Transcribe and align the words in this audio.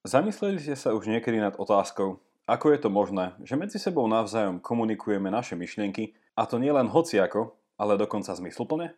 Zamysleli 0.00 0.56
ste 0.56 0.80
sa 0.80 0.96
už 0.96 1.12
niekedy 1.12 1.36
nad 1.36 1.60
otázkou, 1.60 2.24
ako 2.48 2.66
je 2.72 2.78
to 2.80 2.88
možné, 2.88 3.36
že 3.44 3.52
medzi 3.52 3.76
sebou 3.76 4.08
navzájom 4.08 4.56
komunikujeme 4.56 5.28
naše 5.28 5.60
myšlienky, 5.60 6.16
a 6.32 6.48
to 6.48 6.56
nielen 6.56 6.88
hociako, 6.88 7.52
ale 7.76 8.00
dokonca 8.00 8.32
zmysluplne? 8.32 8.96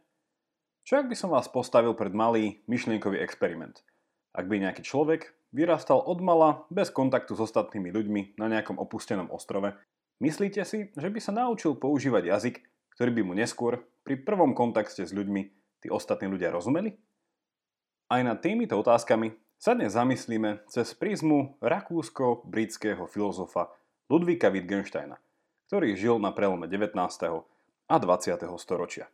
Čo 0.87 1.03
ak 1.03 1.11
by 1.11 1.17
som 1.19 1.35
vás 1.35 1.51
postavil 1.51 1.99
pred 1.99 2.15
malý 2.15 2.63
myšlienkový 2.71 3.19
experiment? 3.19 3.83
Ak 4.31 4.47
by 4.47 4.63
nejaký 4.63 4.87
človek 4.87 5.35
vyrastal 5.51 5.99
od 6.07 6.23
mala 6.23 6.71
bez 6.71 6.95
kontaktu 6.95 7.35
s 7.35 7.51
ostatnými 7.51 7.91
ľuďmi 7.91 8.39
na 8.39 8.47
nejakom 8.47 8.79
opustenom 8.79 9.27
ostrove, 9.35 9.75
myslíte 10.23 10.63
si, 10.63 10.95
že 10.95 11.11
by 11.11 11.19
sa 11.19 11.35
naučil 11.35 11.75
používať 11.75 12.31
jazyk, 12.31 12.57
ktorý 12.95 13.11
by 13.11 13.23
mu 13.27 13.35
neskôr, 13.35 13.83
pri 14.07 14.23
prvom 14.23 14.55
kontakte 14.55 15.03
s 15.03 15.11
ľuďmi, 15.11 15.43
tí 15.83 15.91
ostatní 15.91 16.31
ľudia 16.31 16.55
rozumeli? 16.55 16.95
Aj 18.07 18.23
nad 18.23 18.39
týmito 18.39 18.79
otázkami 18.79 19.35
sa 19.63 19.79
dnes 19.79 19.95
zamyslíme 19.95 20.67
cez 20.67 20.91
prízmu 20.91 21.55
rakúsko-britského 21.63 23.07
filozofa 23.07 23.71
Ludvíka 24.11 24.51
Wittgensteina, 24.51 25.23
ktorý 25.71 25.95
žil 25.95 26.19
na 26.19 26.35
prelome 26.35 26.67
19. 26.67 26.99
a 27.87 27.95
20. 27.95 28.43
storočia. 28.59 29.07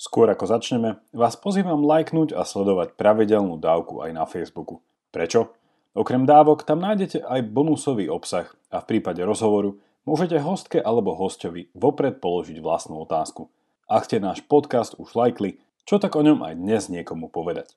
Skôr 0.00 0.32
ako 0.32 0.48
začneme, 0.48 0.96
vás 1.12 1.36
pozývam 1.36 1.84
lajknúť 1.84 2.32
a 2.32 2.40
sledovať 2.40 2.96
pravidelnú 2.96 3.60
dávku 3.60 4.00
aj 4.00 4.16
na 4.16 4.24
Facebooku. 4.24 4.80
Prečo? 5.12 5.52
Okrem 5.92 6.24
dávok 6.24 6.64
tam 6.64 6.80
nájdete 6.80 7.20
aj 7.20 7.52
bonusový 7.52 8.08
obsah 8.08 8.48
a 8.72 8.80
v 8.80 8.96
prípade 8.96 9.20
rozhovoru 9.28 9.76
môžete 10.08 10.40
hostke 10.40 10.80
alebo 10.80 11.12
hostovi 11.12 11.68
vopred 11.76 12.16
položiť 12.16 12.64
vlastnú 12.64 13.04
otázku. 13.04 13.52
Ak 13.92 14.08
ste 14.08 14.24
náš 14.24 14.40
podcast 14.40 14.96
už 14.96 15.12
lajkli, 15.12 15.60
čo 15.84 16.00
tak 16.00 16.16
o 16.16 16.24
ňom 16.24 16.40
aj 16.48 16.56
dnes 16.56 16.88
niekomu 16.88 17.28
povedať. 17.28 17.76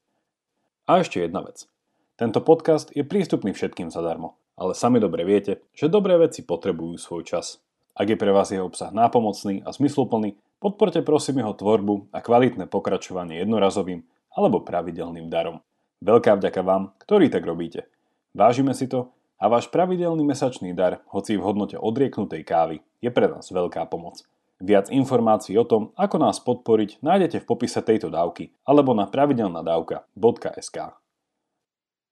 A 0.86 1.02
ešte 1.02 1.18
jedna 1.18 1.42
vec. 1.42 1.66
Tento 2.14 2.46
podcast 2.46 2.94
je 2.94 3.02
prístupný 3.02 3.58
všetkým 3.58 3.90
zadarmo, 3.90 4.38
ale 4.54 4.78
sami 4.78 5.02
dobre 5.02 5.26
viete, 5.26 5.66
že 5.74 5.90
dobré 5.90 6.14
veci 6.22 6.46
potrebujú 6.46 7.02
svoj 7.02 7.26
čas. 7.26 7.58
Ak 7.98 8.06
je 8.06 8.14
pre 8.14 8.30
vás 8.30 8.54
jeho 8.54 8.70
obsah 8.70 8.94
nápomocný 8.94 9.66
a 9.66 9.74
zmysluplný, 9.74 10.38
podporte 10.62 11.02
prosím 11.02 11.42
jeho 11.42 11.58
tvorbu 11.58 12.14
a 12.14 12.22
kvalitné 12.22 12.70
pokračovanie 12.70 13.42
jednorazovým 13.42 14.06
alebo 14.30 14.62
pravidelným 14.62 15.26
darom. 15.26 15.66
Veľká 16.06 16.38
vďaka 16.38 16.62
vám, 16.62 16.94
ktorí 17.02 17.34
tak 17.34 17.50
robíte. 17.50 17.90
Vážime 18.38 18.78
si 18.78 18.86
to 18.86 19.10
a 19.42 19.50
váš 19.50 19.74
pravidelný 19.74 20.22
mesačný 20.22 20.78
dar, 20.78 21.02
hoci 21.10 21.34
v 21.34 21.50
hodnote 21.50 21.82
odrieknutej 21.82 22.46
kávy, 22.46 22.86
je 23.02 23.10
pre 23.10 23.26
nás 23.26 23.50
veľká 23.50 23.90
pomoc. 23.90 24.22
Viac 24.64 24.88
informácií 24.88 25.60
o 25.60 25.68
tom, 25.68 25.92
ako 26.00 26.16
nás 26.16 26.40
podporiť, 26.40 27.04
nájdete 27.04 27.44
v 27.44 27.50
popise 27.50 27.84
tejto 27.84 28.08
dávky 28.08 28.56
alebo 28.64 28.96
na 28.96 29.04
pravidelnadavka.sk. 29.04 30.78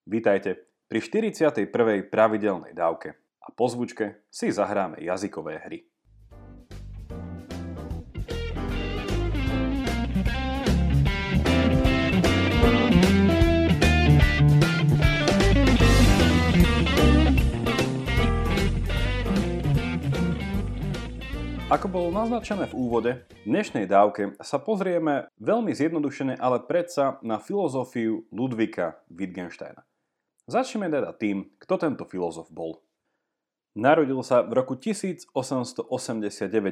Vítajte 0.04 0.68
pri 0.92 1.00
41. 1.00 1.72
pravidelnej 2.12 2.76
dávke 2.76 3.16
a 3.40 3.48
po 3.56 3.72
zvučke 3.72 4.28
si 4.28 4.52
zahráme 4.52 5.00
jazykové 5.00 5.64
hry. 5.64 5.88
Ako 21.74 21.90
bolo 21.90 22.14
naznačené 22.14 22.70
v 22.70 22.78
úvode, 22.78 23.12
v 23.26 23.50
dnešnej 23.50 23.90
dávke 23.90 24.38
sa 24.46 24.62
pozrieme 24.62 25.26
veľmi 25.42 25.74
zjednodušene, 25.74 26.38
ale 26.38 26.62
predsa 26.62 27.18
na 27.26 27.42
filozofiu 27.42 28.30
Ludvika 28.30 29.02
Wittgensteina. 29.10 29.82
Začneme 30.46 30.86
teda 30.94 31.18
tým, 31.18 31.50
kto 31.58 31.82
tento 31.82 32.06
filozof 32.06 32.54
bol. 32.54 32.86
Narodil 33.74 34.22
sa 34.22 34.46
v 34.46 34.54
roku 34.54 34.78
1889 34.78 35.34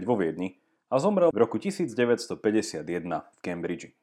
vo 0.06 0.16
Viedni 0.22 0.62
a 0.86 1.02
zomrel 1.02 1.34
v 1.34 1.50
roku 1.50 1.58
1951 1.58 2.86
v 3.10 3.38
Cambridge. 3.42 3.98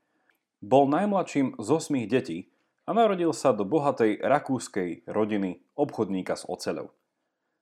Bol 0.59 0.91
najmladším 0.91 1.63
z 1.63 1.69
osmých 1.79 2.11
detí 2.11 2.51
a 2.91 2.91
narodil 2.91 3.31
sa 3.31 3.55
do 3.55 3.63
bohatej 3.63 4.19
rakúskej 4.19 5.07
rodiny 5.07 5.63
obchodníka 5.79 6.35
s 6.35 6.43
oceľou. 6.43 6.91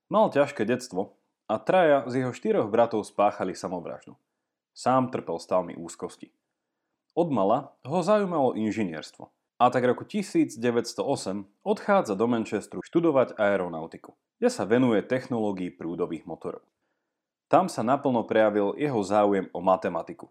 Mal 0.08 0.32
ťažké 0.32 0.64
detstvo, 0.64 1.20
a 1.46 1.58
traja 1.62 2.02
z 2.10 2.22
jeho 2.22 2.32
štyroch 2.34 2.70
bratov 2.70 3.06
spáchali 3.06 3.54
samovraždu. 3.54 4.18
Sám 4.74 5.08
trpel 5.08 5.38
stavmi 5.38 5.78
úzkosti. 5.78 6.30
Odmala 7.16 7.72
ho 7.86 7.98
zaujímalo 8.04 8.52
inžinierstvo 8.58 9.32
a 9.56 9.72
tak 9.72 9.88
roku 9.88 10.04
1908 10.04 11.00
odchádza 11.64 12.12
do 12.12 12.26
Manchesteru 12.28 12.84
študovať 12.84 13.40
aeronautiku, 13.40 14.12
kde 14.36 14.48
sa 14.52 14.68
venuje 14.68 15.00
technológii 15.00 15.72
prúdových 15.72 16.28
motorov. 16.28 16.60
Tam 17.48 17.72
sa 17.72 17.80
naplno 17.80 18.26
prejavil 18.28 18.76
jeho 18.76 19.00
záujem 19.00 19.48
o 19.56 19.64
matematiku. 19.64 20.28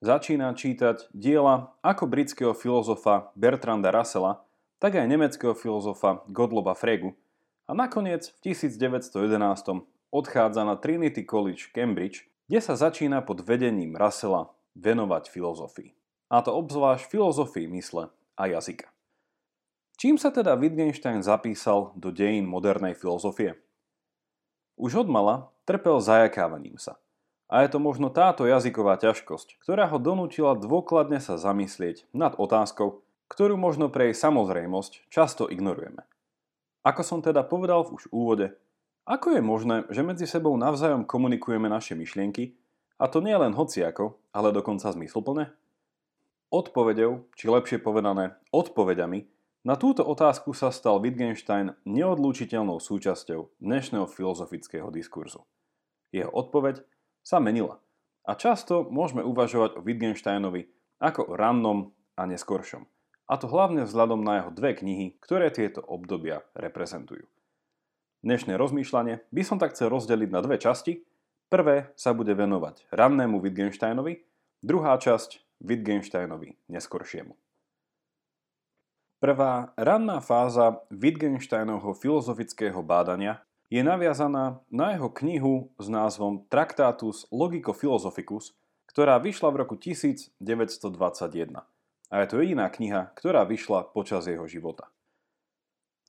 Začína 0.00 0.54
čítať 0.54 1.10
diela 1.12 1.74
ako 1.82 2.06
britského 2.06 2.54
filozofa 2.54 3.32
Bertranda 3.34 3.90
Russella, 3.90 4.44
tak 4.80 4.96
aj 4.96 5.08
nemeckého 5.08 5.52
filozofa 5.52 6.24
Gottloba 6.30 6.72
Fregu 6.78 7.12
a 7.66 7.74
nakoniec 7.76 8.32
v 8.38 8.54
1911 8.54 9.18
odchádza 10.10 10.66
na 10.66 10.74
Trinity 10.76 11.26
College 11.26 11.70
Cambridge, 11.74 12.26
kde 12.50 12.60
sa 12.62 12.74
začína 12.74 13.22
pod 13.22 13.46
vedením 13.46 13.94
Russella 13.94 14.50
venovať 14.74 15.30
filozofii. 15.30 15.90
A 16.30 16.42
to 16.42 16.54
obzvlášť 16.54 17.10
filozofii 17.10 17.66
mysle 17.78 18.10
a 18.38 18.42
jazyka. 18.46 18.90
Čím 19.98 20.16
sa 20.16 20.32
teda 20.32 20.56
Wittgenstein 20.56 21.20
zapísal 21.20 21.92
do 21.92 22.08
dejín 22.08 22.48
modernej 22.48 22.96
filozofie? 22.96 23.58
Už 24.80 25.04
odmala 25.04 25.52
trpel 25.68 26.00
zajakávaním 26.00 26.80
sa. 26.80 26.96
A 27.50 27.66
je 27.66 27.74
to 27.74 27.82
možno 27.82 28.08
táto 28.08 28.46
jazyková 28.46 28.96
ťažkosť, 28.96 29.58
ktorá 29.60 29.90
ho 29.90 29.98
donútila 29.98 30.54
dôkladne 30.54 31.18
sa 31.18 31.34
zamyslieť 31.36 32.06
nad 32.14 32.32
otázkou, 32.38 33.02
ktorú 33.28 33.58
možno 33.58 33.90
pre 33.90 34.08
jej 34.10 34.16
samozrejmosť 34.16 35.10
často 35.10 35.50
ignorujeme. 35.50 36.06
Ako 36.80 37.02
som 37.04 37.20
teda 37.20 37.44
povedal 37.44 37.84
v 37.84 38.00
už 38.00 38.08
úvode, 38.08 38.56
ako 39.08 39.38
je 39.38 39.42
možné, 39.42 39.76
že 39.88 40.04
medzi 40.04 40.26
sebou 40.28 40.56
navzájom 40.56 41.08
komunikujeme 41.08 41.68
naše 41.68 41.96
myšlienky, 41.96 42.56
a 43.00 43.08
to 43.08 43.24
nie 43.24 43.32
len 43.32 43.56
hociako, 43.56 44.20
ale 44.28 44.52
dokonca 44.52 44.92
zmysluplne? 44.92 45.48
Odpovedou, 46.52 47.32
či 47.32 47.48
lepšie 47.48 47.80
povedané 47.80 48.36
odpovedami, 48.52 49.24
na 49.60 49.76
túto 49.76 50.04
otázku 50.04 50.56
sa 50.56 50.72
stal 50.72 51.00
Wittgenstein 51.04 51.76
neodlúčiteľnou 51.84 52.80
súčasťou 52.80 53.60
dnešného 53.60 54.08
filozofického 54.08 54.88
diskurzu. 54.88 55.44
Jeho 56.12 56.32
odpoveď 56.32 56.80
sa 57.20 57.40
menila 57.40 57.76
a 58.24 58.32
často 58.36 58.88
môžeme 58.88 59.20
uvažovať 59.20 59.76
o 59.76 59.84
Wittgensteinovi 59.84 60.68
ako 61.00 61.32
o 61.32 61.36
rannom 61.36 61.92
a 62.16 62.24
neskoršom. 62.24 62.84
A 63.28 63.36
to 63.36 63.46
hlavne 63.48 63.84
vzhľadom 63.84 64.24
na 64.24 64.40
jeho 64.40 64.50
dve 64.52 64.76
knihy, 64.76 65.16
ktoré 65.20 65.52
tieto 65.52 65.84
obdobia 65.84 66.44
reprezentujú. 66.52 67.28
Dnešné 68.20 68.60
rozmýšľanie 68.60 69.24
by 69.32 69.42
som 69.48 69.56
tak 69.56 69.72
chcel 69.72 69.88
rozdeliť 69.88 70.28
na 70.28 70.44
dve 70.44 70.60
časti. 70.60 71.00
Prvé 71.48 71.88
sa 71.96 72.12
bude 72.12 72.36
venovať 72.36 72.84
rannému 72.92 73.40
Wittgensteinovi, 73.40 74.20
druhá 74.60 75.00
časť 75.00 75.40
Wittgensteinovi 75.64 76.52
neskoršiemu. 76.68 77.32
Prvá 79.24 79.72
ranná 79.72 80.20
fáza 80.20 80.84
Wittgensteinovho 80.92 81.96
filozofického 81.96 82.84
bádania 82.84 83.40
je 83.72 83.80
naviazaná 83.80 84.60
na 84.68 84.92
jeho 84.92 85.08
knihu 85.16 85.72
s 85.80 85.88
názvom 85.88 86.44
Tractatus 86.52 87.24
Logico 87.32 87.72
Philosophicus, 87.72 88.52
ktorá 88.84 89.16
vyšla 89.16 89.48
v 89.48 89.64
roku 89.64 89.80
1921. 89.80 90.44
A 92.12 92.14
je 92.20 92.26
to 92.28 92.36
jediná 92.36 92.68
kniha, 92.68 93.16
ktorá 93.16 93.48
vyšla 93.48 93.88
počas 93.96 94.28
jeho 94.28 94.44
života 94.44 94.92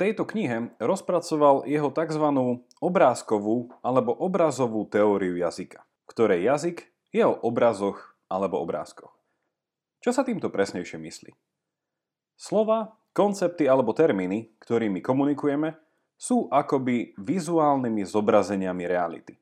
tejto 0.02 0.26
knihe 0.26 0.74
rozpracoval 0.82 1.70
jeho 1.70 1.94
tzv. 1.94 2.26
obrázkovú 2.82 3.70
alebo 3.86 4.18
obrazovú 4.18 4.90
teóriu 4.90 5.38
jazyka, 5.38 5.86
ktorej 6.10 6.50
jazyk 6.50 6.90
je 7.14 7.22
o 7.22 7.38
obrazoch 7.46 8.18
alebo 8.26 8.58
obrázkoch. 8.66 9.14
Čo 10.02 10.10
sa 10.10 10.26
týmto 10.26 10.50
presnejšie 10.50 10.98
myslí? 10.98 11.32
Slova, 12.34 12.98
koncepty 13.14 13.70
alebo 13.70 13.94
termíny, 13.94 14.58
ktorými 14.58 15.06
komunikujeme, 15.06 15.78
sú 16.18 16.50
akoby 16.50 17.14
vizuálnymi 17.22 18.02
zobrazeniami 18.02 18.90
reality. 18.90 19.38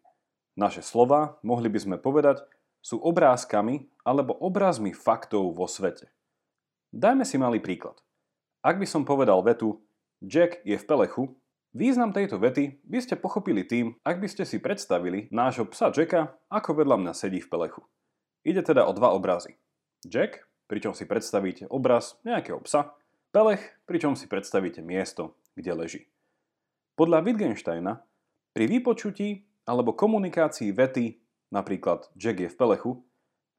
Naše 0.59 0.83
slova, 0.83 1.39
mohli 1.39 1.71
by 1.71 1.79
sme 1.79 1.95
povedať, 1.95 2.43
sú 2.83 2.99
obrázkami 2.99 3.87
alebo 4.03 4.35
obrazmi 4.35 4.91
faktov 4.91 5.55
vo 5.55 5.71
svete. 5.71 6.11
Dajme 6.91 7.23
si 7.23 7.39
malý 7.39 7.63
príklad. 7.63 7.95
Ak 8.59 8.75
by 8.75 8.83
som 8.83 9.07
povedal 9.07 9.39
vetu 9.39 9.79
Jack 10.19 10.59
je 10.67 10.75
v 10.75 10.87
pelechu, 10.87 11.23
význam 11.71 12.11
tejto 12.11 12.39
vety 12.39 12.83
by 12.83 12.99
ste 12.99 13.15
pochopili 13.15 13.63
tým, 13.63 13.95
ak 14.03 14.19
by 14.19 14.27
ste 14.27 14.43
si 14.43 14.59
predstavili 14.59 15.31
nášho 15.31 15.63
psa 15.71 15.95
Jacka, 15.95 16.35
ako 16.51 16.83
vedľa 16.83 16.99
mňa 16.99 17.13
sedí 17.15 17.39
v 17.39 17.47
pelechu. 17.47 17.87
Ide 18.43 18.67
teda 18.67 18.83
o 18.83 18.91
dva 18.91 19.15
obrazy. 19.15 19.55
Jack, 20.03 20.43
pričom 20.67 20.91
si 20.91 21.07
predstavíte 21.07 21.71
obraz 21.71 22.19
nejakého 22.27 22.59
psa, 22.67 22.99
Pelech, 23.29 23.61
pričom 23.85 24.17
si 24.17 24.25
predstavíte 24.25 24.81
miesto, 24.81 25.37
kde 25.53 25.71
leží. 25.77 26.01
Podľa 26.97 27.21
Wittgensteina 27.23 28.01
pri 28.57 28.65
vypočutí 28.65 29.47
alebo 29.69 29.93
komunikácii 29.95 30.73
vety, 30.73 31.21
napríklad 31.53 32.09
Jack 32.17 32.43
je 32.43 32.49
v 32.49 32.57
pelechu, 32.59 32.91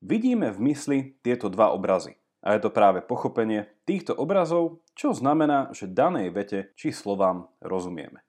vidíme 0.03 0.53
v 0.53 0.59
mysli 0.69 0.99
tieto 1.25 1.49
dva 1.49 1.73
obrazy. 1.73 2.20
A 2.41 2.57
je 2.57 2.61
to 2.65 2.73
práve 2.73 3.05
pochopenie 3.05 3.69
týchto 3.85 4.17
obrazov, 4.17 4.81
čo 4.97 5.13
znamená, 5.13 5.69
že 5.77 5.91
danej 5.91 6.33
vete 6.33 6.73
či 6.77 6.89
slovám 6.89 7.53
rozumieme. 7.61 8.25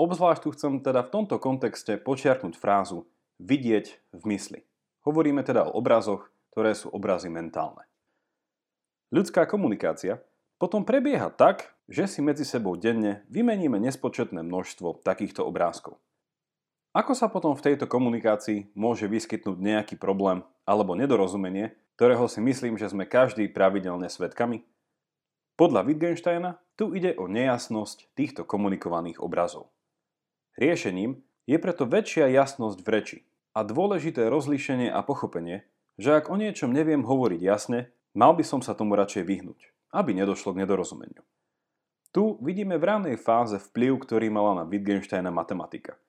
Obzvlášť 0.00 0.40
tu 0.46 0.48
chcem 0.54 0.72
teda 0.80 1.04
v 1.04 1.12
tomto 1.12 1.36
kontexte 1.42 2.00
počiarknúť 2.00 2.56
frázu 2.56 3.04
vidieť 3.42 4.16
v 4.16 4.22
mysli. 4.32 4.60
Hovoríme 5.04 5.44
teda 5.44 5.68
o 5.68 5.74
obrazoch, 5.76 6.30
ktoré 6.54 6.72
sú 6.72 6.88
obrazy 6.88 7.28
mentálne. 7.28 7.84
Ľudská 9.10 9.48
komunikácia 9.48 10.20
potom 10.58 10.82
prebieha 10.82 11.30
tak, 11.30 11.78
že 11.88 12.04
si 12.10 12.20
medzi 12.20 12.44
sebou 12.44 12.76
denne 12.76 13.24
vymeníme 13.32 13.80
nespočetné 13.80 14.44
množstvo 14.44 15.00
takýchto 15.06 15.46
obrázkov. 15.46 15.96
Ako 16.92 17.14
sa 17.14 17.30
potom 17.30 17.54
v 17.54 17.64
tejto 17.72 17.86
komunikácii 17.86 18.74
môže 18.74 19.06
vyskytnúť 19.06 19.58
nejaký 19.60 19.94
problém 19.94 20.42
alebo 20.68 20.92
nedorozumenie, 20.92 21.72
ktorého 21.96 22.28
si 22.28 22.44
myslím, 22.44 22.76
že 22.76 22.92
sme 22.92 23.08
každý 23.08 23.48
pravidelne 23.48 24.12
svetkami? 24.12 24.68
Podľa 25.56 25.88
Wittgensteina 25.88 26.60
tu 26.76 26.92
ide 26.92 27.16
o 27.16 27.24
nejasnosť 27.24 28.12
týchto 28.12 28.44
komunikovaných 28.44 29.24
obrazov. 29.24 29.72
Riešením 30.60 31.24
je 31.48 31.56
preto 31.56 31.88
väčšia 31.88 32.28
jasnosť 32.28 32.84
v 32.84 32.88
reči 32.92 33.18
a 33.56 33.64
dôležité 33.64 34.28
rozlíšenie 34.28 34.92
a 34.92 35.00
pochopenie, 35.00 35.64
že 35.96 36.12
ak 36.12 36.28
o 36.28 36.36
niečom 36.36 36.70
neviem 36.70 37.02
hovoriť 37.02 37.40
jasne, 37.40 37.88
mal 38.12 38.36
by 38.36 38.44
som 38.44 38.60
sa 38.60 38.76
tomu 38.76 38.92
radšej 38.94 39.24
vyhnúť 39.24 39.72
aby 39.92 40.12
nedošlo 40.12 40.52
k 40.52 40.60
nedorozumeniu. 40.64 41.24
Tu 42.12 42.40
vidíme 42.40 42.80
v 42.80 42.88
ranej 42.88 43.16
fáze 43.20 43.56
vplyv, 43.56 44.00
ktorý 44.04 44.32
mala 44.32 44.64
na 44.64 44.64
Wittgensteina 44.64 45.28
matematika. 45.28 46.00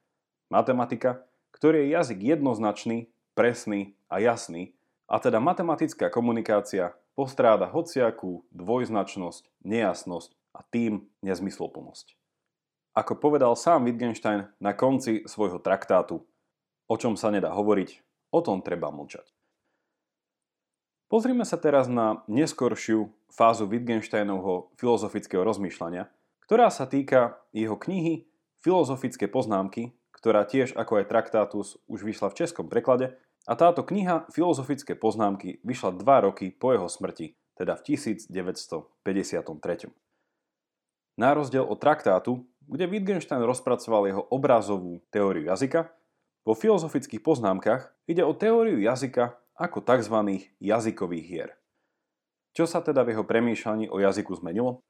Matematika, 0.48 1.24
ktorý 1.52 1.86
je 1.86 1.88
jazyk 1.96 2.20
jednoznačný, 2.40 3.12
presný 3.40 3.96
a 4.12 4.20
jasný, 4.20 4.76
a 5.08 5.16
teda 5.16 5.40
matematická 5.40 6.12
komunikácia 6.12 6.92
postráda 7.16 7.72
hociakú 7.72 8.44
dvojznačnosť, 8.52 9.48
nejasnosť 9.64 10.36
a 10.52 10.60
tým 10.68 11.08
nezmysloplnosť. 11.24 12.20
Ako 13.00 13.16
povedal 13.16 13.56
sám 13.56 13.88
Wittgenstein 13.88 14.52
na 14.60 14.76
konci 14.76 15.24
svojho 15.24 15.64
traktátu, 15.64 16.20
o 16.92 16.96
čom 17.00 17.16
sa 17.16 17.32
nedá 17.32 17.56
hovoriť, 17.56 18.04
o 18.36 18.44
tom 18.44 18.60
treba 18.60 18.92
mlčať. 18.92 19.32
Pozrime 21.08 21.48
sa 21.48 21.56
teraz 21.56 21.88
na 21.88 22.28
neskoršiu 22.28 23.08
fázu 23.32 23.72
Wittgensteinovho 23.72 24.76
filozofického 24.76 25.48
rozmýšľania, 25.48 26.12
ktorá 26.44 26.68
sa 26.68 26.84
týka 26.84 27.40
jeho 27.56 27.80
knihy 27.80 28.28
Filozofické 28.60 29.32
poznámky, 29.32 29.96
ktorá 30.12 30.44
tiež 30.44 30.76
ako 30.76 31.00
aj 31.00 31.06
Traktátus 31.08 31.80
už 31.88 32.04
vyšla 32.04 32.28
v 32.28 32.38
českom 32.44 32.68
preklade 32.68 33.16
a 33.50 33.58
táto 33.58 33.82
kniha 33.82 34.30
Filozofické 34.30 34.94
poznámky 34.94 35.58
vyšla 35.66 35.98
2 35.98 36.30
roky 36.30 36.54
po 36.54 36.70
jeho 36.70 36.86
smrti, 36.86 37.34
teda 37.58 37.74
v 37.74 37.98
1953. 37.98 39.90
Na 41.18 41.34
rozdiel 41.34 41.66
od 41.66 41.82
traktátu, 41.82 42.46
kde 42.70 42.86
Wittgenstein 42.86 43.42
rozpracoval 43.42 44.06
jeho 44.06 44.22
obrazovú 44.30 45.02
teóriu 45.10 45.50
jazyka, 45.50 45.90
vo 46.46 46.54
filozofických 46.54 47.26
poznámkach 47.26 47.90
ide 48.06 48.22
o 48.22 48.38
teóriu 48.38 48.78
jazyka 48.78 49.34
ako 49.58 49.82
tzv. 49.82 50.16
jazykových 50.62 51.26
hier. 51.26 51.50
Čo 52.54 52.70
sa 52.70 52.86
teda 52.86 53.02
v 53.02 53.18
jeho 53.18 53.26
premýšľaní 53.26 53.90
o 53.90 53.98
jazyku 53.98 54.38
zmenilo? 54.38 54.86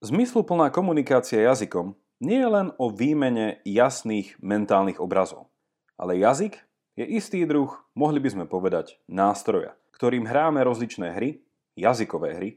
Zmysluplná 0.00 0.72
komunikácia 0.72 1.44
jazykom 1.44 1.98
nie 2.24 2.40
je 2.40 2.48
len 2.48 2.72
o 2.80 2.88
výmene 2.88 3.60
jasných 3.68 4.40
mentálnych 4.40 4.96
obrazov, 4.96 5.52
ale 6.00 6.16
jazyk 6.16 6.69
je 6.98 7.04
istý 7.06 7.46
druh, 7.46 7.70
mohli 7.94 8.18
by 8.18 8.28
sme 8.34 8.44
povedať, 8.46 8.98
nástroja, 9.06 9.76
ktorým 9.94 10.26
hráme 10.26 10.64
rozličné 10.64 11.14
hry, 11.14 11.44
jazykové 11.76 12.36
hry, 12.36 12.50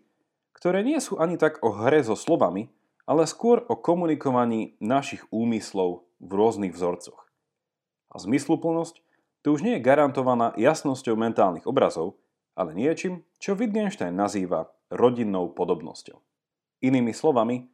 ktoré 0.56 0.80
nie 0.85 0.97
sú 1.03 1.19
ani 1.19 1.35
tak 1.35 1.59
o 1.59 1.75
hre 1.75 2.00
so 2.01 2.15
slovami, 2.15 2.71
ale 3.03 3.27
skôr 3.27 3.68
o 3.68 3.75
komunikovaní 3.75 4.80
našich 4.80 5.27
úmyslov 5.27 6.07
v 6.24 6.31
rôznych 6.31 6.71
vzorcoch. 6.71 7.27
A 8.13 8.21
zmysluplnosť 8.21 9.03
tu 9.44 9.51
už 9.51 9.59
nie 9.59 9.75
je 9.75 9.83
garantovaná 9.83 10.56
jasnosťou 10.56 11.19
mentálnych 11.19 11.68
obrazov, 11.68 12.15
ale 12.56 12.71
niečím, 12.71 13.27
čo 13.41 13.59
Wittgenstein 13.59 14.15
nazýva 14.15 14.71
rodinnou 14.88 15.51
podobnosťou. 15.51 16.21
Inými 16.80 17.12
slovami, 17.12 17.68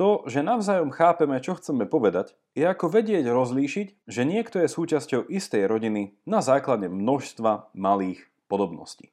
to, 0.00 0.24
že 0.24 0.40
navzájom 0.40 0.88
chápeme, 0.96 1.36
čo 1.44 1.60
chceme 1.60 1.84
povedať, 1.84 2.32
je 2.56 2.64
ako 2.64 2.88
vedieť 2.88 3.28
rozlíšiť, 3.28 4.08
že 4.08 4.24
niekto 4.24 4.64
je 4.64 4.72
súčasťou 4.72 5.28
istej 5.28 5.68
rodiny 5.68 6.16
na 6.24 6.40
základe 6.40 6.88
množstva 6.88 7.76
malých 7.76 8.24
podobností. 8.48 9.12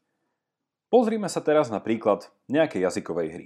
Pozrime 0.88 1.28
sa 1.28 1.44
teraz 1.44 1.68
na 1.68 1.84
príklad 1.84 2.32
nejakej 2.48 2.88
jazykovej 2.88 3.28
hry. 3.36 3.46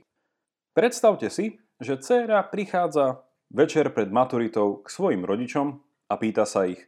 Predstavte 0.77 1.33
si, 1.33 1.57
že 1.81 1.97
dcéra 1.97 2.45
prichádza 2.45 3.25
večer 3.49 3.89
pred 3.89 4.13
maturitou 4.13 4.85
k 4.85 4.93
svojim 4.93 5.25
rodičom 5.25 5.81
a 5.81 6.13
pýta 6.21 6.45
sa 6.45 6.69
ich, 6.69 6.85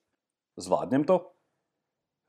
zvládnem 0.61 1.01
to? 1.01 1.33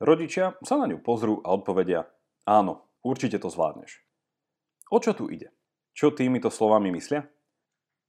Rodičia 0.01 0.57
sa 0.65 0.81
na 0.81 0.89
ňu 0.89 1.05
pozrú 1.05 1.45
a 1.45 1.53
odpovedia, 1.53 2.09
áno, 2.49 2.89
určite 3.05 3.37
to 3.37 3.53
zvládneš. 3.53 4.01
O 4.89 4.97
čo 4.97 5.13
tu 5.13 5.29
ide? 5.29 5.53
Čo 5.93 6.09
týmito 6.17 6.49
slovami 6.49 6.89
myslia? 6.97 7.29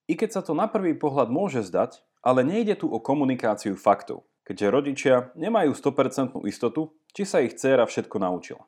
I 0.06 0.14
keď 0.14 0.30
sa 0.38 0.42
to 0.46 0.54
na 0.54 0.70
prvý 0.70 0.94
pohľad 0.94 1.34
môže 1.34 1.66
zdať, 1.66 2.06
ale 2.22 2.46
nejde 2.46 2.78
tu 2.78 2.90
o 2.90 3.02
komunikáciu 3.02 3.78
faktov, 3.78 4.26
keďže 4.46 4.74
rodičia 4.74 5.16
nemajú 5.34 5.74
100% 5.74 6.38
istotu, 6.46 6.94
či 7.14 7.26
sa 7.26 7.42
ich 7.42 7.58
dcéra 7.58 7.86
všetko 7.90 8.18
naučila. 8.22 8.66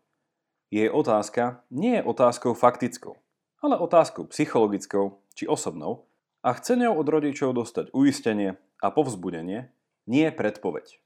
Jej 0.74 0.92
otázka 0.92 1.64
nie 1.72 1.98
je 1.98 2.04
otázkou 2.04 2.54
faktickou, 2.58 3.18
ale 3.62 3.80
otázkou 3.80 4.30
psychologickou 4.30 5.22
či 5.34 5.48
osobnou 5.48 6.06
a 6.46 6.54
chce 6.54 6.78
ňou 6.78 6.98
od 6.98 7.08
rodičov 7.08 7.56
dostať 7.58 7.94
uistenie 7.94 8.58
a 8.82 8.88
povzbudenie, 8.94 9.74
nie 10.06 10.28
predpoveď. 10.30 11.02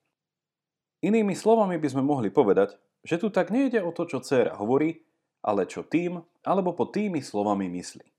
Inými 1.02 1.34
slovami 1.34 1.82
by 1.82 1.88
sme 1.88 2.04
mohli 2.06 2.30
povedať, 2.30 2.78
že 3.02 3.18
tu 3.18 3.34
tak 3.34 3.50
nejde 3.50 3.82
o 3.82 3.90
to, 3.90 4.06
čo 4.06 4.22
dcéra 4.22 4.54
hovorí, 4.62 5.02
ale 5.42 5.66
čo 5.66 5.82
tým 5.82 6.22
alebo 6.46 6.78
po 6.78 6.86
tými 6.86 7.26
slovami 7.26 7.66
myslí. 7.74 8.11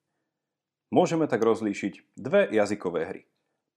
Môžeme 0.93 1.25
tak 1.25 1.41
rozlíšiť 1.41 2.21
dve 2.21 2.53
jazykové 2.53 3.09
hry. 3.09 3.23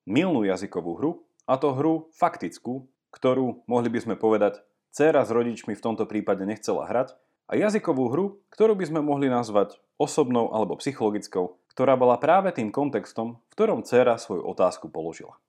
Milnú 0.03 0.43
jazykovú 0.43 1.00
hru 1.00 1.12
a 1.48 1.55
to 1.55 1.72
hru 1.72 2.12
faktickú, 2.12 2.91
ktorú, 3.15 3.63
mohli 3.72 3.88
by 3.88 4.03
sme 4.03 4.15
povedať, 4.19 4.60
dcéra 4.91 5.24
s 5.24 5.31
rodičmi 5.31 5.79
v 5.79 5.84
tomto 5.84 6.12
prípade 6.12 6.43
nechcela 6.43 6.84
hrať 6.84 7.15
a 7.48 7.55
jazykovú 7.55 8.12
hru, 8.12 8.25
ktorú 8.51 8.75
by 8.75 8.91
sme 8.91 9.00
mohli 9.00 9.31
nazvať 9.31 9.79
osobnou 9.95 10.51
alebo 10.51 10.75
psychologickou, 10.75 11.55
ktorá 11.72 11.95
bola 11.95 12.19
práve 12.19 12.51
tým 12.51 12.67
kontextom, 12.67 13.39
v 13.48 13.53
ktorom 13.55 13.88
dcéra 13.88 14.19
svoju 14.19 14.43
otázku 14.43 14.91
položila. 14.91 15.39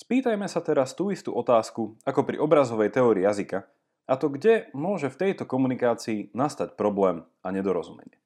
Spýtajme 0.00 0.48
sa 0.48 0.64
teraz 0.64 0.96
tú 0.96 1.12
istú 1.12 1.36
otázku 1.36 2.00
ako 2.08 2.20
pri 2.24 2.40
obrazovej 2.40 2.88
teórii 2.88 3.28
jazyka, 3.28 3.68
a 4.08 4.14
to 4.16 4.32
kde 4.32 4.72
môže 4.72 5.12
v 5.12 5.28
tejto 5.28 5.44
komunikácii 5.44 6.32
nastať 6.32 6.72
problém 6.72 7.28
a 7.44 7.52
nedorozumenie. 7.52 8.16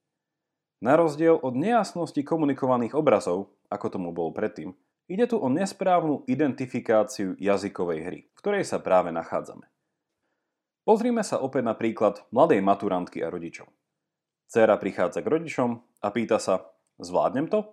Na 0.80 0.96
rozdiel 0.96 1.36
od 1.36 1.52
nejasnosti 1.56 2.20
komunikovaných 2.24 2.96
obrazov, 2.96 3.52
ako 3.68 3.86
tomu 3.92 4.16
bolo 4.16 4.32
predtým, 4.32 4.72
ide 5.12 5.28
tu 5.28 5.36
o 5.36 5.48
nesprávnu 5.52 6.24
identifikáciu 6.24 7.36
jazykovej 7.36 8.00
hry, 8.00 8.20
v 8.32 8.38
ktorej 8.40 8.64
sa 8.64 8.80
práve 8.80 9.12
nachádzame. 9.12 9.68
Pozrime 10.88 11.20
sa 11.20 11.38
opäť 11.38 11.68
na 11.68 11.76
príklad 11.76 12.24
mladej 12.32 12.64
maturantky 12.64 13.20
a 13.20 13.28
rodičov. 13.28 13.68
Cera 14.48 14.74
prichádza 14.80 15.20
k 15.20 15.30
rodičom 15.30 15.78
a 16.00 16.08
pýta 16.10 16.40
sa, 16.40 16.72
zvládnem 16.96 17.52
to? 17.52 17.68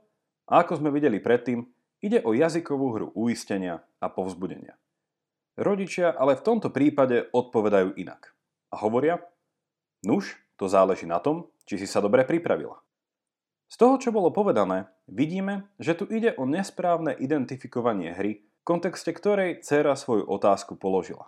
A 0.52 0.68
ako 0.68 0.84
sme 0.84 0.92
videli 0.92 1.24
predtým, 1.24 1.64
Ide 1.98 2.22
o 2.22 2.38
jazykovú 2.38 2.88
hru 2.94 3.08
uistenia 3.18 3.82
a 3.98 4.06
povzbudenia. 4.06 4.78
Rodičia 5.58 6.14
ale 6.14 6.38
v 6.38 6.46
tomto 6.46 6.70
prípade 6.70 7.26
odpovedajú 7.34 7.98
inak. 7.98 8.38
A 8.70 8.78
hovoria, 8.78 9.18
nuž, 10.06 10.38
to 10.62 10.70
záleží 10.70 11.10
na 11.10 11.18
tom, 11.18 11.50
či 11.66 11.82
si 11.82 11.90
sa 11.90 11.98
dobre 11.98 12.22
pripravila. 12.22 12.78
Z 13.68 13.76
toho, 13.84 14.00
čo 14.00 14.16
bolo 14.16 14.32
povedané, 14.32 14.88
vidíme, 15.12 15.68
že 15.76 15.92
tu 15.92 16.08
ide 16.08 16.32
o 16.40 16.48
nesprávne 16.48 17.12
identifikovanie 17.20 18.16
hry, 18.16 18.40
v 18.40 18.64
kontexte 18.64 19.12
ktorej 19.12 19.60
dcera 19.60 20.00
svoju 20.00 20.24
otázku 20.24 20.80
položila. 20.80 21.28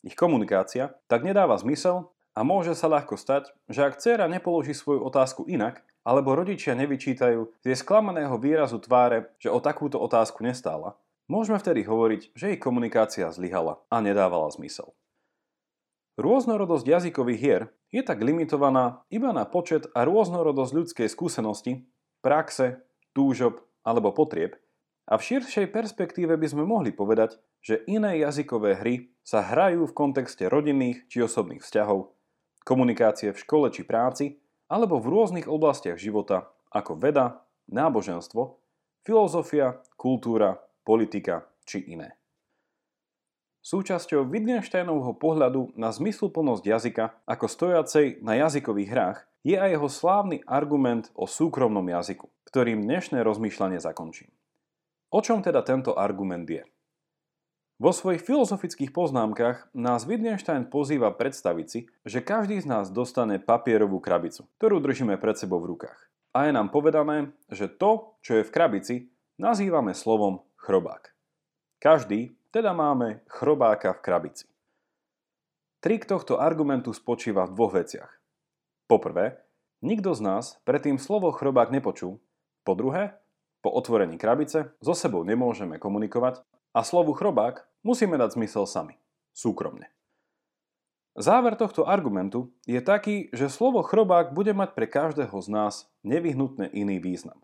Ich 0.00 0.16
komunikácia 0.16 0.96
tak 1.08 1.24
nedáva 1.24 1.56
zmysel 1.60 2.12
a 2.32 2.40
môže 2.40 2.72
sa 2.72 2.88
ľahko 2.88 3.20
stať, 3.20 3.52
že 3.68 3.84
ak 3.84 4.00
dcera 4.00 4.28
nepoloží 4.28 4.72
svoju 4.72 5.04
otázku 5.04 5.44
inak, 5.44 5.84
alebo 6.04 6.36
rodičia 6.36 6.76
nevyčítajú 6.76 7.64
z 7.64 7.66
sklamaného 7.72 8.36
výrazu 8.36 8.76
tváre, 8.80 9.32
že 9.40 9.48
o 9.48 9.60
takúto 9.60 9.96
otázku 9.96 10.44
nestála, 10.44 10.96
môžeme 11.28 11.56
vtedy 11.56 11.84
hovoriť, 11.84 12.36
že 12.36 12.52
jej 12.52 12.58
komunikácia 12.60 13.32
zlyhala 13.32 13.80
a 13.88 13.96
nedávala 14.04 14.52
zmysel. 14.52 14.92
Rôznorodosť 16.14 16.86
jazykových 16.86 17.40
hier 17.40 17.62
je 17.90 18.02
tak 18.02 18.22
limitovaná 18.22 19.02
iba 19.10 19.34
na 19.34 19.42
počet 19.42 19.90
a 19.94 20.06
rôznorodosť 20.06 20.72
ľudskej 20.72 21.08
skúsenosti, 21.10 21.86
praxe, 22.22 22.82
túžob 23.14 23.62
alebo 23.82 24.14
potrieb 24.14 24.54
a 25.04 25.20
v 25.20 25.22
širšej 25.22 25.68
perspektíve 25.68 26.32
by 26.40 26.46
sme 26.48 26.64
mohli 26.64 26.88
povedať, 26.88 27.36
že 27.60 27.84
iné 27.88 28.20
jazykové 28.24 28.80
hry 28.80 28.94
sa 29.20 29.44
hrajú 29.44 29.88
v 29.88 29.96
kontexte 29.96 30.48
rodinných 30.48 31.08
či 31.12 31.20
osobných 31.24 31.60
vzťahov, 31.60 32.12
komunikácie 32.64 33.32
v 33.32 33.40
škole 33.40 33.68
či 33.68 33.84
práci 33.84 34.40
alebo 34.68 34.96
v 35.00 35.12
rôznych 35.12 35.48
oblastiach 35.48 36.00
života 36.00 36.48
ako 36.72 36.96
veda, 36.96 37.44
náboženstvo, 37.68 38.56
filozofia, 39.04 39.80
kultúra, 40.00 40.56
politika 40.84 41.48
či 41.68 41.84
iné. 41.84 42.16
Súčasťou 43.64 44.28
Wittgensteinovho 44.28 45.16
pohľadu 45.16 45.72
na 45.72 45.88
zmysluplnosť 45.88 46.64
jazyka 46.68 47.16
ako 47.24 47.48
stojacej 47.48 48.20
na 48.20 48.36
jazykových 48.36 48.92
hrách 48.92 49.18
je 49.40 49.56
aj 49.56 49.80
jeho 49.80 49.88
slávny 49.88 50.44
argument 50.44 51.08
o 51.16 51.24
súkromnom 51.24 51.88
jazyku, 51.88 52.28
ktorým 52.44 52.84
dnešné 52.84 53.24
rozmýšľanie 53.24 53.80
zakončím. 53.80 54.28
O 55.08 55.24
čom 55.24 55.40
teda 55.40 55.64
tento 55.64 55.96
argument 55.96 56.44
je? 56.44 56.60
Vo 57.80 57.96
svojich 57.96 58.20
filozofických 58.20 58.92
poznámkach 58.92 59.72
nás 59.72 60.04
Wittgenstein 60.04 60.68
pozýva 60.68 61.16
predstaviť 61.16 61.66
si, 61.66 61.88
že 62.04 62.20
každý 62.20 62.60
z 62.60 62.68
nás 62.68 62.92
dostane 62.92 63.40
papierovú 63.40 63.96
krabicu, 63.96 64.44
ktorú 64.60 64.84
držíme 64.84 65.16
pred 65.16 65.40
sebou 65.40 65.64
v 65.64 65.72
rukách. 65.72 66.12
A 66.36 66.46
je 66.46 66.52
nám 66.52 66.68
povedané, 66.68 67.32
že 67.48 67.72
to, 67.72 68.12
čo 68.20 68.44
je 68.44 68.44
v 68.44 68.52
krabici, 68.52 68.94
nazývame 69.40 69.96
slovom 69.96 70.44
chrobák. 70.60 71.16
Každý 71.80 72.36
teda 72.54 72.70
máme 72.70 73.26
chrobáka 73.26 73.90
v 73.90 73.98
krabici. 73.98 74.46
Trik 75.82 76.06
tohto 76.06 76.38
argumentu 76.38 76.94
spočíva 76.94 77.50
v 77.50 77.58
dvoch 77.58 77.74
veciach. 77.74 78.06
Poprvé, 78.86 79.42
nikto 79.82 80.14
z 80.14 80.22
nás 80.22 80.62
predtým 80.62 81.02
slovo 81.02 81.34
chrobák 81.34 81.74
nepočul. 81.74 82.22
Po 82.62 82.78
druhé, 82.78 83.18
po 83.58 83.74
otvorení 83.74 84.14
krabice 84.22 84.70
so 84.78 84.94
sebou 84.94 85.26
nemôžeme 85.26 85.82
komunikovať 85.82 86.46
a 86.70 86.86
slovu 86.86 87.10
chrobák 87.18 87.66
musíme 87.82 88.14
dať 88.14 88.38
zmysel 88.38 88.70
sami, 88.70 88.94
súkromne. 89.34 89.90
Záver 91.18 91.58
tohto 91.58 91.90
argumentu 91.90 92.54
je 92.70 92.78
taký, 92.78 93.34
že 93.34 93.50
slovo 93.50 93.82
chrobák 93.82 94.30
bude 94.30 94.54
mať 94.54 94.78
pre 94.78 94.86
každého 94.86 95.34
z 95.42 95.48
nás 95.50 95.74
nevyhnutne 96.06 96.70
iný 96.70 97.02
význam. 97.02 97.42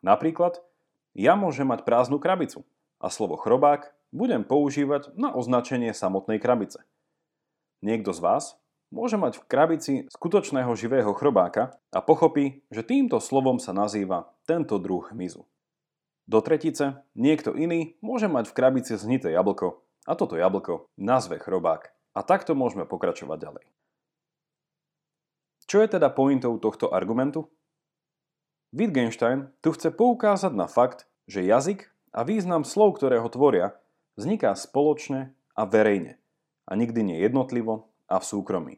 Napríklad, 0.00 0.64
ja 1.12 1.36
môžem 1.36 1.68
mať 1.68 1.84
prázdnu 1.84 2.16
krabicu 2.16 2.64
a 2.96 3.12
slovo 3.12 3.36
chrobák 3.36 3.99
budem 4.10 4.42
používať 4.46 5.14
na 5.14 5.34
označenie 5.34 5.94
samotnej 5.94 6.42
krabice. 6.42 6.82
Niekto 7.80 8.12
z 8.12 8.20
vás 8.20 8.44
môže 8.92 9.16
mať 9.16 9.40
v 9.40 9.46
krabici 9.46 9.94
skutočného 10.10 10.70
živého 10.74 11.14
chrobáka 11.14 11.78
a 11.94 11.98
pochopí, 12.02 12.62
že 12.68 12.84
týmto 12.84 13.22
slovom 13.22 13.62
sa 13.62 13.70
nazýva 13.72 14.34
tento 14.44 14.76
druh 14.76 15.08
hmyzu. 15.14 15.46
Do 16.30 16.38
tretice 16.42 17.02
niekto 17.18 17.56
iný 17.58 17.98
môže 18.04 18.30
mať 18.30 18.50
v 18.50 18.56
krabici 18.56 18.94
znité 18.94 19.34
jablko 19.34 19.82
a 20.06 20.12
toto 20.14 20.38
jablko 20.38 20.86
nazve 20.94 21.42
chrobák. 21.42 21.90
A 22.10 22.26
takto 22.26 22.58
môžeme 22.58 22.86
pokračovať 22.86 23.38
ďalej. 23.38 23.64
Čo 25.70 25.78
je 25.78 25.88
teda 25.94 26.10
pointou 26.10 26.58
tohto 26.58 26.90
argumentu? 26.90 27.46
Wittgenstein 28.74 29.54
tu 29.62 29.70
chce 29.70 29.94
poukázať 29.94 30.50
na 30.54 30.66
fakt, 30.66 31.06
že 31.30 31.46
jazyk 31.46 31.90
a 32.10 32.26
význam 32.26 32.66
slov, 32.66 32.98
ktoré 32.98 33.22
ho 33.22 33.30
tvoria, 33.30 33.78
vzniká 34.18 34.54
spoločne 34.56 35.34
a 35.54 35.62
verejne 35.68 36.20
a 36.70 36.72
nikdy 36.78 37.02
nie 37.02 37.18
jednotlivo 37.18 37.90
a 38.06 38.22
v 38.22 38.24
súkromí. 38.24 38.74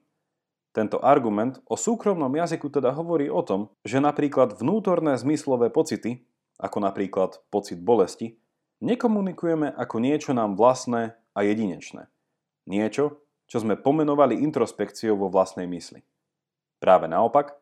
Tento 0.73 0.97
argument 1.05 1.61
o 1.69 1.77
súkromnom 1.77 2.33
jazyku 2.33 2.73
teda 2.73 2.97
hovorí 2.97 3.29
o 3.29 3.45
tom, 3.45 3.69
že 3.85 4.01
napríklad 4.01 4.57
vnútorné 4.57 5.21
zmyslové 5.21 5.69
pocity, 5.69 6.25
ako 6.57 6.81
napríklad 6.81 7.45
pocit 7.53 7.77
bolesti, 7.77 8.41
nekomunikujeme 8.81 9.69
ako 9.69 10.01
niečo 10.01 10.33
nám 10.33 10.57
vlastné 10.57 11.13
a 11.37 11.41
jedinečné. 11.45 12.09
Niečo, 12.65 13.21
čo 13.45 13.61
sme 13.61 13.77
pomenovali 13.77 14.41
introspekciou 14.41 15.13
vo 15.21 15.29
vlastnej 15.29 15.69
mysli. 15.69 16.01
Práve 16.81 17.05
naopak, 17.05 17.53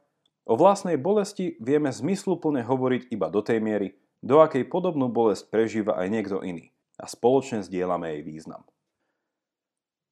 o 0.46 0.54
vlastnej 0.54 0.94
bolesti 0.94 1.58
vieme 1.58 1.90
zmysluplne 1.90 2.62
hovoriť 2.62 3.10
iba 3.10 3.26
do 3.26 3.42
tej 3.42 3.58
miery, 3.58 3.98
do 4.22 4.38
akej 4.38 4.70
podobnú 4.70 5.10
bolesť 5.10 5.50
prežíva 5.50 5.98
aj 5.98 6.06
niekto 6.14 6.38
iný 6.46 6.70
a 7.00 7.08
spoločne 7.08 7.64
zdieľame 7.64 8.12
jej 8.14 8.22
význam. 8.22 8.62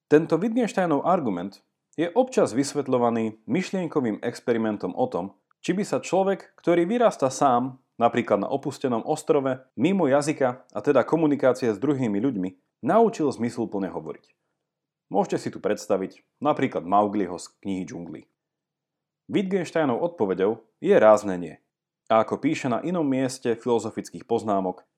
Tento 0.09 0.41
Wittgensteinov 0.41 1.05
argument 1.05 1.61
je 2.01 2.09
občas 2.17 2.57
vysvetľovaný 2.57 3.45
myšlienkovým 3.45 4.25
experimentom 4.25 4.97
o 4.97 5.05
tom, 5.05 5.37
či 5.61 5.77
by 5.77 5.85
sa 5.85 6.01
človek, 6.01 6.57
ktorý 6.57 6.89
vyrasta 6.89 7.29
sám, 7.29 7.77
napríklad 8.01 8.41
na 8.41 8.49
opustenom 8.49 9.05
ostrove, 9.05 9.69
mimo 9.77 10.09
jazyka 10.09 10.65
a 10.73 10.79
teda 10.81 11.05
komunikácie 11.05 11.69
s 11.75 11.83
druhými 11.83 12.17
ľuďmi, 12.25 12.81
naučil 12.87 13.29
zmysluplne 13.29 13.91
hovoriť. 13.93 14.33
Môžete 15.13 15.37
si 15.37 15.49
tu 15.53 15.59
predstaviť 15.59 16.25
napríklad 16.41 16.87
Maugliho 16.87 17.37
z 17.37 17.53
knihy 17.61 17.85
džungly. 17.85 18.21
Wittgensteinov 19.29 20.01
odpovedou 20.01 20.65
je 20.81 20.97
rázne 20.97 21.37
nie. 21.37 21.55
A 22.09 22.25
ako 22.25 22.41
píše 22.41 22.73
na 22.73 22.81
inom 22.81 23.05
mieste 23.05 23.53
filozofických 23.53 24.25
poznámok, 24.25 24.89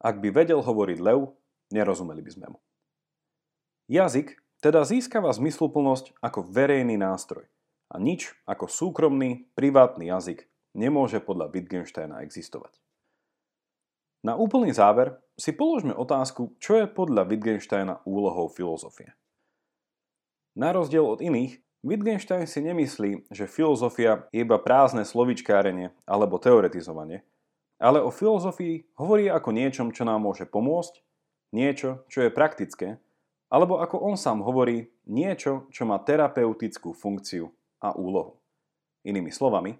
ak 0.00 0.18
by 0.24 0.32
vedel 0.32 0.64
hovoriť 0.64 0.98
lev, 0.98 1.36
nerozumeli 1.70 2.24
by 2.24 2.30
sme 2.32 2.46
mu. 2.56 2.58
Jazyk 3.92 4.40
teda 4.60 4.84
získava 4.84 5.32
zmysluplnosť 5.32 6.16
ako 6.20 6.44
verejný 6.48 6.96
nástroj 7.00 7.48
a 7.90 7.96
nič 7.96 8.32
ako 8.44 8.68
súkromný, 8.68 9.48
privátny 9.56 10.08
jazyk 10.08 10.46
nemôže 10.76 11.18
podľa 11.20 11.50
Wittgensteina 11.50 12.22
existovať. 12.22 12.78
Na 14.20 14.36
úplný 14.36 14.70
záver 14.76 15.16
si 15.40 15.56
položme 15.56 15.96
otázku, 15.96 16.54
čo 16.60 16.76
je 16.76 16.86
podľa 16.86 17.24
Wittgensteina 17.24 18.04
úlohou 18.04 18.52
filozofie. 18.52 19.16
Na 20.52 20.76
rozdiel 20.76 21.08
od 21.08 21.24
iných, 21.24 21.56
Wittgenstein 21.80 22.44
si 22.44 22.60
nemyslí, 22.60 23.32
že 23.32 23.48
filozofia 23.48 24.28
je 24.36 24.44
iba 24.44 24.60
prázdne 24.60 25.08
slovičkárenie 25.08 25.96
alebo 26.04 26.36
teoretizovanie, 26.36 27.24
ale 27.80 28.04
o 28.04 28.12
filozofii 28.12 28.92
hovorí 29.00 29.32
ako 29.32 29.56
niečom, 29.56 29.88
čo 29.90 30.04
nám 30.04 30.20
môže 30.20 30.44
pomôcť, 30.44 31.00
niečo, 31.56 32.04
čo 32.12 32.28
je 32.28 32.30
praktické, 32.30 33.00
alebo 33.50 33.82
ako 33.82 33.98
on 34.04 34.14
sám 34.14 34.44
hovorí, 34.46 34.92
niečo, 35.10 35.66
čo 35.74 35.88
má 35.88 35.98
terapeutickú 35.98 36.94
funkciu 36.94 37.50
a 37.82 37.96
úlohu. 37.96 38.38
Inými 39.02 39.34
slovami, 39.34 39.74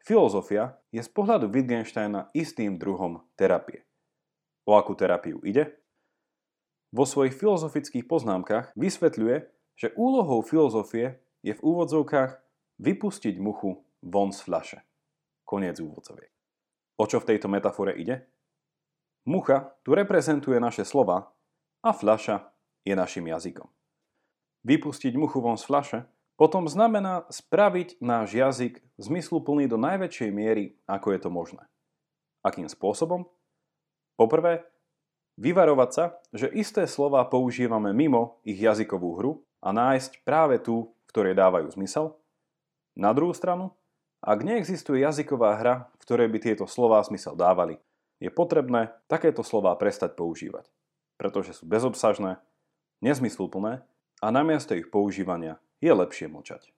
filozofia 0.00 0.78
je 0.94 1.02
z 1.04 1.10
pohľadu 1.10 1.50
Wittgensteina 1.52 2.32
istým 2.32 2.80
druhom 2.80 3.20
terapie. 3.36 3.84
O 4.64 4.78
akú 4.78 4.96
terapiu 4.96 5.42
ide? 5.44 5.76
Vo 6.94 7.04
svojich 7.04 7.36
filozofických 7.36 8.08
poznámkach 8.08 8.72
vysvetľuje, 8.78 9.36
že 9.76 9.92
úlohou 9.98 10.40
filozofie 10.40 11.20
je 11.44 11.52
v 11.52 11.60
úvodzovkách 11.60 12.40
vypustiť 12.80 13.36
muchu 13.36 13.84
von 14.00 14.32
z 14.32 14.40
fľaše. 14.40 14.78
Koniec 15.44 15.76
úvodzoviek. 15.82 16.39
O 17.00 17.08
čo 17.08 17.16
v 17.16 17.32
tejto 17.32 17.48
metafore 17.48 17.96
ide? 17.96 18.28
Mucha 19.24 19.72
tu 19.80 19.96
reprezentuje 19.96 20.60
naše 20.60 20.84
slova 20.84 21.32
a 21.80 21.96
fľaša 21.96 22.52
je 22.84 22.92
našim 22.92 23.24
jazykom. 23.24 23.64
Vypustiť 24.68 25.16
muchu 25.16 25.40
von 25.40 25.56
z 25.56 25.64
fľaše 25.64 25.98
potom 26.36 26.68
znamená 26.68 27.24
spraviť 27.32 28.04
náš 28.04 28.36
jazyk 28.36 28.84
zmysluplný 29.00 29.64
do 29.64 29.80
najväčšej 29.80 30.30
miery, 30.32 30.76
ako 30.84 31.16
je 31.16 31.20
to 31.24 31.30
možné. 31.32 31.64
Akým 32.44 32.68
spôsobom? 32.68 33.24
Poprvé, 34.20 34.68
vyvarovať 35.40 35.90
sa, 35.92 36.04
že 36.36 36.52
isté 36.52 36.84
slova 36.84 37.24
používame 37.24 37.96
mimo 37.96 38.44
ich 38.44 38.60
jazykovú 38.60 39.08
hru 39.16 39.32
a 39.64 39.72
nájsť 39.72 40.20
práve 40.24 40.60
tú, 40.60 40.92
v 41.08 41.10
ktorej 41.12 41.32
dávajú 41.32 41.72
zmysel. 41.76 42.12
Na 42.92 43.16
druhú 43.16 43.32
stranu, 43.32 43.72
ak 44.20 44.44
neexistuje 44.44 45.00
jazyková 45.00 45.56
hra, 45.56 45.88
ktorej 46.10 46.26
by 46.26 46.38
tieto 46.42 46.66
slová 46.66 46.98
zmysel 47.06 47.38
dávali, 47.38 47.78
je 48.18 48.34
potrebné 48.34 48.90
takéto 49.06 49.46
slová 49.46 49.78
prestať 49.78 50.18
používať, 50.18 50.66
pretože 51.14 51.62
sú 51.62 51.70
bezobsažné, 51.70 52.42
nezmysluplné 52.98 53.86
a 54.18 54.26
namiesto 54.34 54.74
ich 54.74 54.90
používania 54.90 55.62
je 55.78 55.94
lepšie 55.94 56.26
močať. 56.26 56.74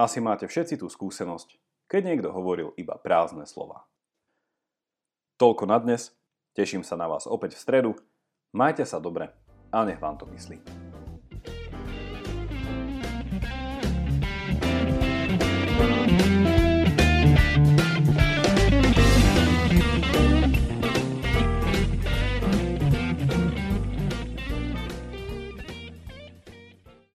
Asi 0.00 0.24
máte 0.24 0.48
všetci 0.48 0.80
tú 0.80 0.88
skúsenosť, 0.88 1.60
keď 1.92 2.00
niekto 2.08 2.32
hovoril 2.32 2.72
iba 2.80 2.96
prázdne 2.96 3.44
slova. 3.44 3.84
Toľko 5.36 5.68
na 5.68 5.76
dnes, 5.84 6.16
teším 6.56 6.80
sa 6.80 6.96
na 6.96 7.04
vás 7.04 7.28
opäť 7.28 7.60
v 7.60 7.62
stredu, 7.68 7.90
majte 8.56 8.88
sa 8.88 8.96
dobre 8.96 9.28
a 9.68 9.84
nech 9.84 10.00
vám 10.00 10.16
to 10.16 10.24
myslí. 10.32 10.87